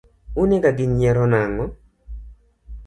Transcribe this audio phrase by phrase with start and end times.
[0.43, 1.65] Unega gi nyiero nang’o?